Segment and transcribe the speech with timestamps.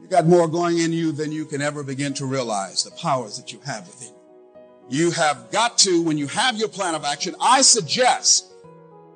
[0.00, 3.36] You got more going in you than you can ever begin to realize the powers
[3.36, 5.06] that you have within you.
[5.06, 8.46] You have got to, when you have your plan of action, I suggest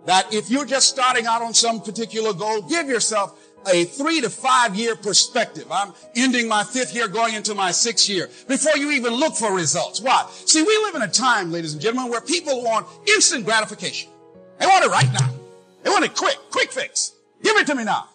[0.07, 4.31] that if you're just starting out on some particular goal, give yourself a three to
[4.31, 5.67] five year perspective.
[5.71, 9.55] I'm ending my fifth year, going into my sixth year before you even look for
[9.55, 10.01] results.
[10.01, 10.29] Why?
[10.45, 14.11] See, we live in a time, ladies and gentlemen, where people want instant gratification.
[14.59, 15.35] They want it right now.
[15.83, 17.13] They want it quick, quick fix.
[17.43, 18.09] Give it to me now.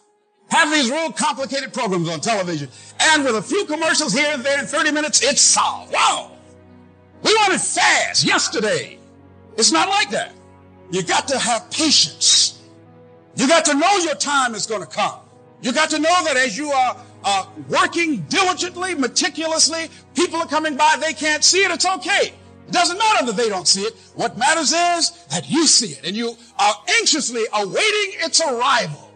[0.50, 2.70] Have these real complicated programs on television.
[2.99, 5.94] And with a few commercials here and there in 30 minutes, it's solved.
[5.94, 6.31] Wow.
[7.22, 8.98] We want it fast, yesterday.
[9.58, 10.34] It's not like that.
[10.91, 12.62] You got to have patience.
[13.35, 15.20] You got to know your time is going to come.
[15.62, 20.75] You got to know that as you are uh, working diligently, meticulously, people are coming
[20.75, 22.34] by, they can't see it, it's okay.
[22.67, 23.94] It doesn't matter that they don't see it.
[24.16, 29.09] What matters is that you see it and you are anxiously awaiting its arrival.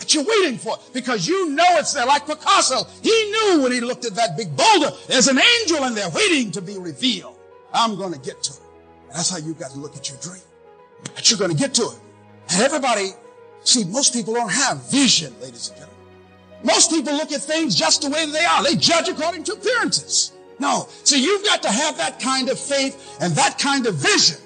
[0.00, 2.06] That you're waiting for because you know it's there.
[2.06, 5.94] Like Picasso, he knew when he looked at that big boulder, there's an angel in
[5.94, 7.36] there waiting to be revealed.
[7.72, 8.60] I'm going to get to it.
[9.08, 10.42] And that's how you got to look at your dream.
[11.14, 12.00] That you're going to get to it.
[12.50, 13.10] And everybody
[13.64, 15.96] See, most people don't have vision, ladies and gentlemen.
[16.62, 18.62] Most people look at things just the way they are.
[18.62, 20.32] They judge according to appearances.
[20.58, 20.88] No.
[21.04, 24.38] See, you've got to have that kind of faith and that kind of vision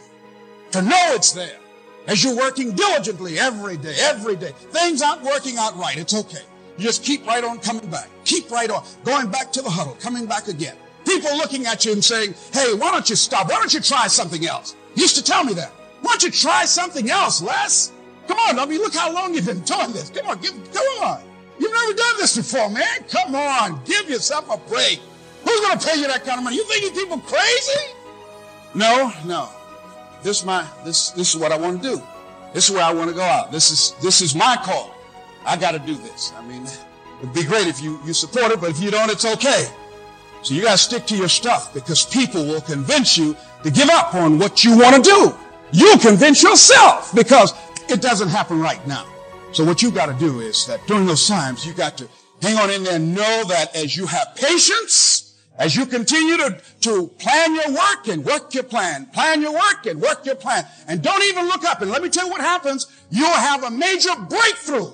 [0.72, 1.58] to know it's there.
[2.06, 4.52] As you're working diligently every day, every day.
[4.70, 5.96] Things aren't working out right.
[5.96, 6.42] It's okay.
[6.76, 8.08] You just keep right on coming back.
[8.24, 8.84] Keep right on.
[9.04, 10.76] Going back to the huddle, coming back again.
[11.06, 13.48] People looking at you and saying, hey, why don't you stop?
[13.48, 14.74] Why don't you try something else?
[14.94, 15.70] used to tell me that.
[16.02, 17.92] Why don't you try something else, Les?
[18.28, 20.10] Come on, I mean, look how long you've been doing this.
[20.10, 21.22] Come on, give, come on.
[21.58, 23.04] You've never done this before, man.
[23.08, 25.00] Come on, give yourself a break.
[25.44, 26.56] Who's going to pay you that kind of money?
[26.56, 27.92] You think these people crazy?
[28.74, 29.48] No, no.
[30.24, 32.02] This is my this this is what I want to do.
[32.54, 33.52] This is where I want to go out.
[33.52, 34.94] This is this is my call.
[35.44, 36.32] I got to do this.
[36.34, 36.66] I mean,
[37.20, 39.66] it'd be great if you you support it, but if you don't, it's okay.
[40.40, 43.90] So you got to stick to your stuff because people will convince you to give
[43.90, 45.34] up on what you want to do.
[45.72, 47.52] You convince yourself because
[47.90, 49.04] it doesn't happen right now.
[49.52, 52.08] So what you got to do is that during those times, you got to
[52.40, 56.60] hang on in there and know that as you have patience, as you continue to,
[56.80, 60.66] to plan your work and work your plan, plan your work and work your plan,
[60.88, 61.80] and don't even look up.
[61.80, 62.86] And let me tell you what happens.
[63.10, 64.92] You'll have a major breakthrough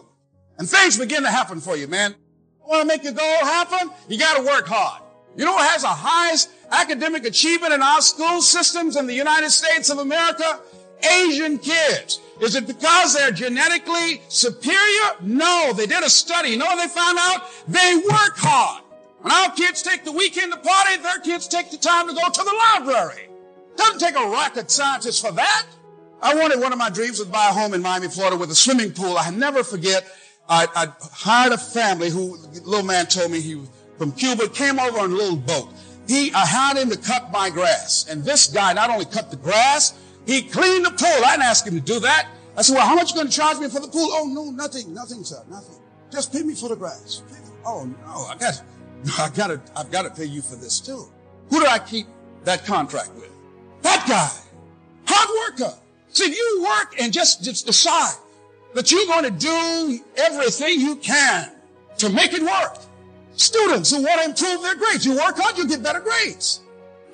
[0.60, 2.14] and things begin to happen for you, man.
[2.58, 3.90] You want to make your goal happen?
[4.08, 5.02] You got to work hard.
[5.34, 9.50] You know what has the highest academic achievement in our school systems in the United
[9.50, 10.60] States of America?
[11.02, 12.20] Asian kids.
[12.42, 15.14] Is it because they're genetically superior?
[15.22, 16.50] No, they did a study.
[16.50, 17.50] You know what they found out?
[17.66, 18.82] They work hard.
[19.22, 22.28] When our kids take the weekend to party, their kids take the time to go
[22.28, 23.28] to the library.
[23.76, 25.66] Doesn't take a rocket scientist for that.
[26.22, 28.54] I wanted one of my dreams was buy a home in Miami, Florida with a
[28.54, 29.16] swimming pool.
[29.18, 30.06] I never forget.
[30.48, 34.78] I, I hired a family who, little man told me he was from Cuba, came
[34.78, 35.72] over on a little boat.
[36.08, 38.06] He, I hired him to cut my grass.
[38.08, 41.24] And this guy not only cut the grass, he cleaned the pool.
[41.24, 42.28] I didn't ask him to do that.
[42.56, 44.08] I said, well, how much are you going to charge me for the pool?
[44.12, 45.76] Oh, no, nothing, nothing, sir, nothing.
[46.10, 47.22] Just pay me for the grass.
[47.64, 48.62] Oh, no, I got,
[49.18, 51.06] I got to, I've got to pay you for this too.
[51.50, 52.06] Who do I keep
[52.44, 53.30] that contract with?
[53.82, 54.30] That guy.
[55.06, 55.74] Hard worker.
[56.08, 58.16] See, if you work and just, just decide
[58.74, 61.52] that you're going to do everything you can
[61.98, 62.78] to make it work.
[63.34, 66.60] Students who want to improve their grades, you work hard, you get better grades.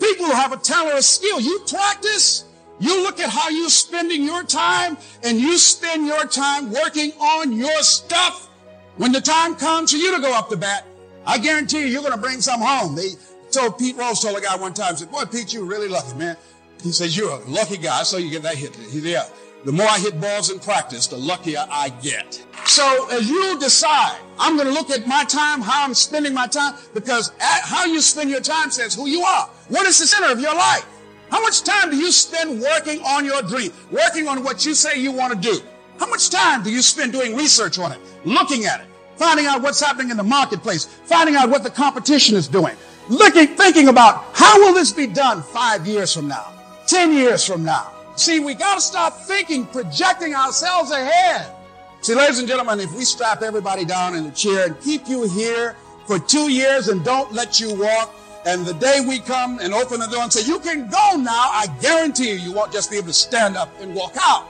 [0.01, 2.45] People who have a talent or skill, you practice,
[2.79, 7.53] you look at how you're spending your time and you spend your time working on
[7.53, 8.51] your stuff.
[8.97, 10.87] When the time comes for you to go up the bat,
[11.26, 12.94] I guarantee you, you're going to bring some home.
[12.94, 13.10] They
[13.50, 16.37] told Pete Rose told a guy one time, said, boy, Pete, you're really lucky, man.
[16.82, 18.76] He says, you're a lucky guy, so you get that hit.
[18.92, 19.25] Yeah.
[19.64, 22.44] The more I hit balls in practice, the luckier I get.
[22.66, 26.47] So as you decide, I'm going to look at my time, how I'm spending my
[26.47, 29.48] time, because how you spend your time says who you are.
[29.69, 30.87] What is the center of your life?
[31.31, 35.00] How much time do you spend working on your dream, working on what you say
[35.00, 35.58] you want to do?
[35.98, 39.62] How much time do you spend doing research on it, looking at it, finding out
[39.62, 42.76] what's happening in the marketplace, finding out what the competition is doing,
[43.08, 46.52] looking, thinking about how will this be done five years from now,
[46.87, 47.93] 10 years from now?
[48.17, 51.52] See, we got to start thinking, projecting ourselves ahead.
[52.00, 55.29] See, ladies and gentlemen, if we strap everybody down in a chair and keep you
[55.29, 55.76] here
[56.06, 58.14] for two years and don't let you walk,
[58.46, 61.50] and the day we come and open the door and say, you can go now,
[61.50, 64.46] I guarantee you, you won't just be able to stand up and walk out.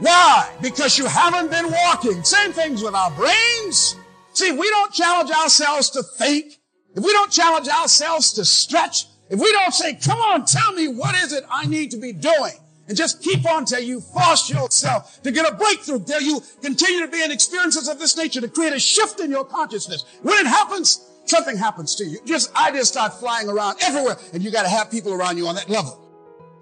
[0.00, 0.50] Why?
[0.60, 2.22] Because you haven't been walking.
[2.24, 3.96] Same things with our brains.
[4.32, 6.58] See, we don't challenge ourselves to think.
[6.94, 10.88] If we don't challenge ourselves to stretch, if we don't say, come on, tell me
[10.88, 12.54] what is it I need to be doing
[12.86, 17.00] And just keep on till you force yourself to get a breakthrough, till you continue
[17.00, 20.04] to be in experiences of this nature, to create a shift in your consciousness.
[20.22, 22.18] When it happens, something happens to you.
[22.26, 25.54] Just ideas start flying around everywhere, and you got to have people around you on
[25.54, 25.98] that level.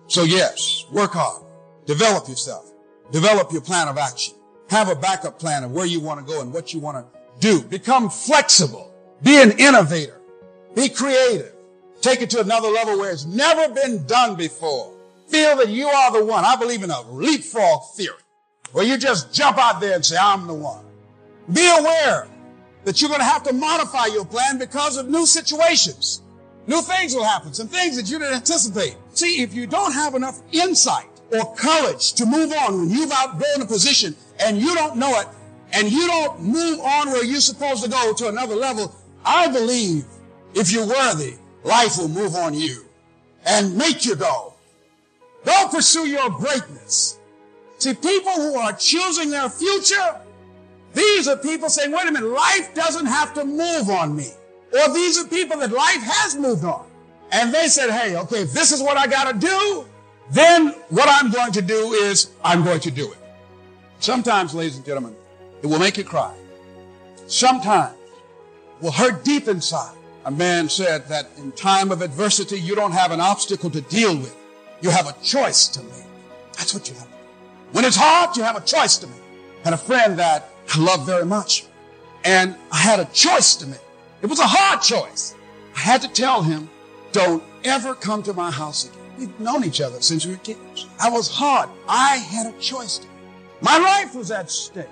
[0.07, 1.45] So yes, work hard.
[1.87, 2.72] Develop yourself.
[3.13, 4.35] Develop your plan of action.
[4.71, 7.21] Have a backup plan of where you want to go and what you want to
[7.41, 7.63] do.
[7.63, 8.93] Become flexible.
[9.23, 10.19] Be an innovator.
[10.75, 11.53] Be creative.
[12.01, 14.95] Take it to another level where it's never been done before.
[15.29, 16.45] Feel that you are the one.
[16.45, 18.17] I believe in a leapfrog theory
[18.73, 20.85] where you just jump out there and say, I'm the one.
[21.53, 22.27] Be aware
[22.85, 26.23] that you're going to have to modify your plan because of new situations.
[26.67, 28.97] New things will happen, some things that you didn't anticipate.
[29.13, 33.63] See, if you don't have enough insight or courage to move on when you've outgrown
[33.63, 35.27] a position and you don't know it
[35.73, 38.95] and you don't move on where you're supposed to go to another level,
[39.25, 40.05] I believe
[40.55, 41.35] if you're worthy,
[41.65, 42.85] life will move on you
[43.47, 44.55] and make you go.
[45.45, 47.19] Don't pursue your greatness.
[47.79, 50.21] See, people who are choosing their future,
[50.95, 54.29] these are people saying, wait a minute, life doesn't have to move on me.
[54.73, 56.87] Or these are people that life has moved on.
[57.33, 59.87] And they said, hey, okay, if this is what I got to do,
[60.33, 63.19] then what I'm going to do is I'm going to do it.
[64.01, 65.15] Sometimes, ladies and gentlemen,
[65.63, 66.35] it will make you cry.
[67.27, 69.95] Sometimes it will hurt deep inside.
[70.25, 74.17] A man said that in time of adversity, you don't have an obstacle to deal
[74.17, 74.35] with.
[74.81, 76.07] You have a choice to make.
[76.57, 77.09] That's what you have.
[77.73, 79.23] When it's hard, you have a choice to make.
[79.61, 81.67] I had a friend that I love very much,
[82.25, 83.81] and I had a choice to make.
[84.23, 85.35] It was a hard choice.
[85.77, 86.71] I had to tell him,
[87.13, 89.02] don't ever come to my house again.
[89.19, 90.87] We've known each other since we were kids.
[91.01, 91.69] I was hard.
[91.89, 93.01] I had a choice.
[93.61, 94.87] My life was at stake.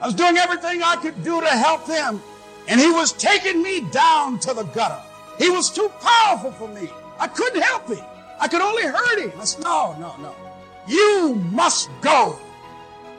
[0.00, 2.20] I was doing everything I could do to help him,
[2.68, 5.00] and he was taking me down to the gutter.
[5.38, 6.90] He was too powerful for me.
[7.18, 8.04] I couldn't help him.
[8.40, 9.32] I could only hurt him.
[9.40, 10.34] I said, no, no, no.
[10.86, 12.38] You must go.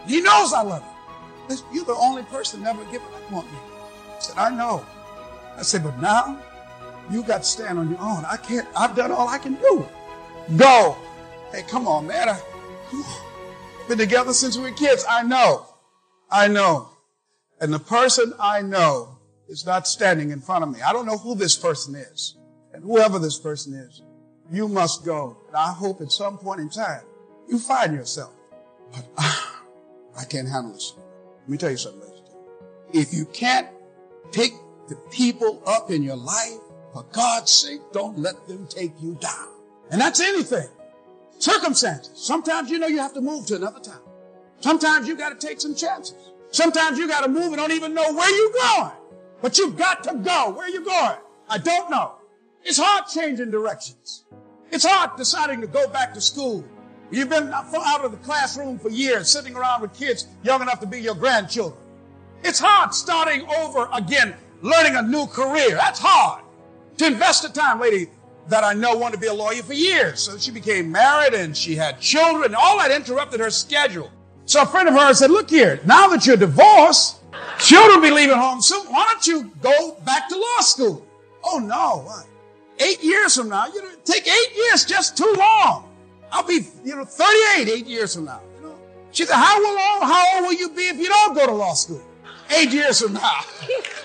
[0.05, 1.57] He knows I love him.
[1.73, 3.59] You're the only person never given up on me.
[4.15, 4.85] I said, I know.
[5.57, 6.37] I said, but now
[7.09, 8.25] you got to stand on your own.
[8.25, 9.87] I can't, I've done all I can do.
[10.57, 10.97] Go.
[11.51, 12.29] Hey, come on, man.
[12.29, 12.39] I,
[12.89, 13.25] come on.
[13.87, 15.05] Been together since we were kids.
[15.09, 15.65] I know.
[16.29, 16.89] I know.
[17.61, 20.81] And the person I know is not standing in front of me.
[20.81, 22.35] I don't know who this person is.
[22.73, 24.01] And whoever this person is,
[24.51, 25.37] you must go.
[25.47, 27.01] And I hope at some point in time
[27.47, 28.33] you find yourself.
[28.91, 29.41] But uh,
[30.17, 30.93] I can't handle this.
[31.41, 32.21] Let me tell you something, ladies.
[32.93, 33.67] If you can't
[34.31, 34.53] take
[34.89, 36.59] the people up in your life,
[36.95, 39.54] for God's sake, don't let them take you down.
[39.91, 40.67] And that's anything.
[41.37, 42.11] Circumstances.
[42.15, 44.01] Sometimes you know you have to move to another town.
[44.61, 46.15] Sometimes you got to take some chances.
[46.51, 48.91] Sometimes you got to move and don't even know where you're going.
[49.41, 50.53] But you've got to go.
[50.55, 51.17] Where you going?
[51.49, 52.15] I don't know.
[52.63, 54.25] It's hard changing directions.
[54.71, 56.63] It's hard deciding to go back to school.
[57.11, 60.87] You've been out of the classroom for years, sitting around with kids young enough to
[60.87, 61.79] be your grandchildren.
[62.43, 65.75] It's hard starting over again, learning a new career.
[65.75, 66.43] That's hard.
[66.97, 68.07] To invest the time, lady,
[68.47, 70.21] that I know wanted to be a lawyer for years.
[70.21, 72.55] So she became married and she had children.
[72.55, 74.11] All that interrupted her schedule.
[74.45, 77.17] So a friend of hers said, look here, now that you're divorced,
[77.59, 78.85] children be leaving home soon.
[78.87, 81.05] Why don't you go back to law school?
[81.43, 82.27] Oh no, what?
[82.79, 85.89] Eight years from now, you know, take eight years just too long.
[86.31, 88.41] I'll be, you know, 38 eight years from now.
[88.57, 88.75] You know?
[89.11, 91.73] She said, how long, how old will you be if you don't go to law
[91.73, 92.01] school?
[92.49, 93.41] Eight years from now.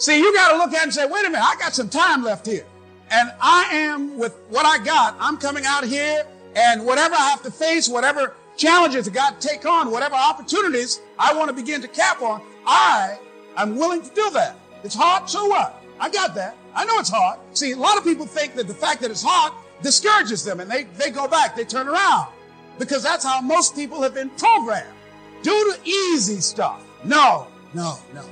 [0.00, 2.24] See, you got to look at and say, wait a minute, I got some time
[2.24, 2.64] left here.
[3.10, 5.14] And I am with what I got.
[5.20, 6.24] I'm coming out here
[6.56, 11.02] and whatever I have to face, whatever challenges I got to take on, whatever opportunities
[11.18, 13.18] I want to begin to cap on, I
[13.58, 14.56] am willing to do that.
[14.84, 15.82] It's hard, so what?
[16.00, 16.56] I got that.
[16.74, 17.38] I know it's hard.
[17.52, 19.52] See, a lot of people think that the fact that it's hard
[19.82, 22.28] discourages them and they, they go back, they turn around.
[22.78, 24.88] Because that's how most people have been programmed.
[25.42, 26.82] Do the easy stuff.
[27.04, 28.24] No, no, no.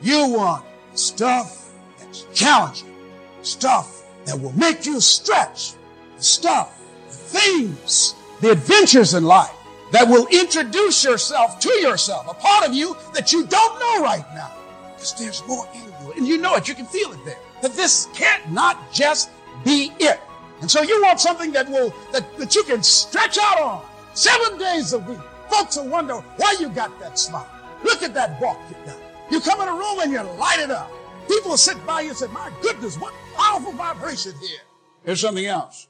[0.00, 0.64] You want
[1.00, 2.94] stuff that's challenging,
[3.42, 5.72] stuff that will make you stretch,
[6.16, 9.50] the stuff, the things, the adventures in life
[9.92, 14.24] that will introduce yourself to yourself, a part of you that you don't know right
[14.34, 14.52] now.
[14.94, 16.12] Because there's more in you.
[16.16, 17.38] And you know it, you can feel it there.
[17.62, 19.30] That this can't not just
[19.64, 20.20] be it.
[20.60, 23.82] And so you want something that will, that, that you can stretch out on
[24.14, 25.18] seven days a week.
[25.50, 27.48] Folks will wonder why you got that smile.
[27.82, 29.09] Look at that walk you got.
[29.30, 30.90] You come in a room and you light it up.
[31.28, 34.60] People sit by you and say, my goodness, what powerful vibration here.
[35.04, 35.88] Here's something else.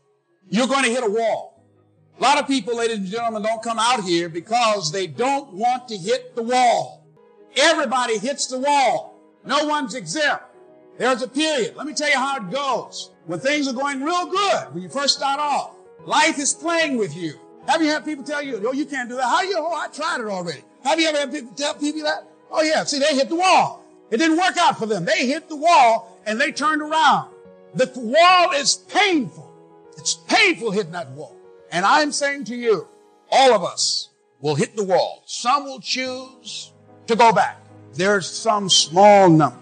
[0.48, 1.64] You're going to hit a wall.
[2.18, 5.88] A lot of people, ladies and gentlemen, don't come out here because they don't want
[5.88, 7.06] to hit the wall.
[7.56, 9.18] Everybody hits the wall.
[9.44, 10.44] No one's exempt.
[10.98, 11.76] There's a period.
[11.76, 13.10] Let me tell you how it goes.
[13.24, 17.14] When things are going real good, when you first start off, Life is playing with
[17.14, 17.34] you.
[17.68, 19.24] Have you had people tell you, oh, you can't do that?
[19.24, 20.62] How you, oh, I tried it already.
[20.82, 22.26] Have you ever had people tell people that?
[22.50, 23.84] Oh yeah, see, they hit the wall.
[24.10, 25.04] It didn't work out for them.
[25.04, 27.30] They hit the wall and they turned around.
[27.74, 29.52] The wall is painful.
[29.96, 31.36] It's painful hitting that wall.
[31.70, 32.88] And I'm saying to you,
[33.30, 34.08] all of us
[34.40, 35.22] will hit the wall.
[35.26, 36.72] Some will choose
[37.06, 37.60] to go back.
[37.92, 39.58] There's some small number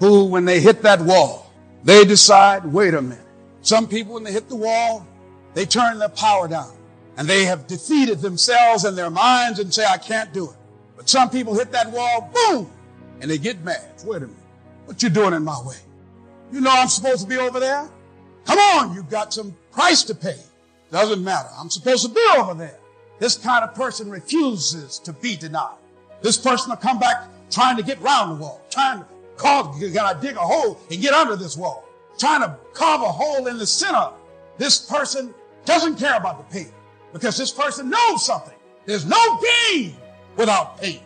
[0.00, 1.52] who, when they hit that wall,
[1.84, 3.24] they decide, wait a minute.
[3.60, 5.06] Some people, when they hit the wall,
[5.54, 6.72] they turn their power down
[7.16, 10.55] and they have defeated themselves and their minds and say, I can't do it.
[10.96, 12.70] But some people hit that wall, boom,
[13.20, 13.84] and they get mad.
[14.04, 14.36] Wait a minute.
[14.86, 15.76] What you doing in my way?
[16.52, 17.88] You know I'm supposed to be over there?
[18.44, 20.38] Come on, you've got some price to pay.
[20.90, 21.48] Doesn't matter.
[21.58, 22.78] I'm supposed to be over there.
[23.18, 25.76] This kind of person refuses to be denied.
[26.22, 30.20] This person will come back trying to get round the wall, trying to carve, gotta
[30.20, 31.84] dig a hole and get under this wall,
[32.18, 34.10] trying to carve a hole in the center.
[34.58, 35.34] This person
[35.64, 36.72] doesn't care about the pain
[37.12, 38.54] because this person knows something.
[38.84, 39.40] There's no
[39.72, 39.96] gain
[40.36, 41.05] without pain.